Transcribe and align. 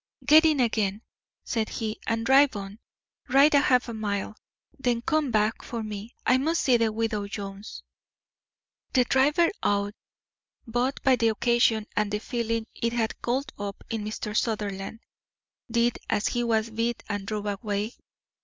"Get 0.25 0.45
in 0.45 0.59
again," 0.59 1.03
said 1.43 1.69
he, 1.69 1.99
"and 2.07 2.25
drive 2.25 2.55
on. 2.55 2.79
Ride 3.27 3.53
a 3.53 3.59
half 3.61 3.87
mile, 3.87 4.35
then 4.79 5.03
come 5.03 5.29
back 5.29 5.61
for 5.61 5.83
me. 5.83 6.15
I 6.25 6.39
must 6.39 6.63
see 6.63 6.75
the 6.77 6.91
widow 6.91 7.27
Jones." 7.27 7.83
The 8.93 9.03
driver, 9.05 9.51
awed 9.61 9.93
both 10.65 11.03
by 11.03 11.17
the 11.17 11.27
occasion 11.27 11.85
and 11.95 12.11
the 12.11 12.17
feeling 12.19 12.65
it 12.73 12.93
had 12.93 13.21
called 13.21 13.53
up 13.59 13.83
in 13.91 14.03
Mr. 14.03 14.35
Sutherland, 14.35 15.01
did 15.69 15.99
as 16.09 16.29
he 16.29 16.43
was 16.43 16.71
bid 16.71 17.03
and 17.07 17.27
drove 17.27 17.45
away. 17.45 17.93